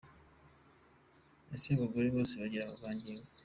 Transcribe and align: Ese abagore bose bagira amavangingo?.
Ese 1.53 1.67
abagore 1.71 2.07
bose 2.15 2.33
bagira 2.41 2.63
amavangingo?. 2.65 3.27